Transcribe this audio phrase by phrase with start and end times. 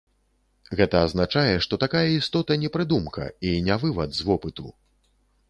[0.77, 4.65] Гэта азначае, што такая істота не прыдумка, і не вывад з вопыту.